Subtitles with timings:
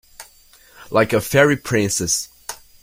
[0.89, 2.27] Like a fairy princess.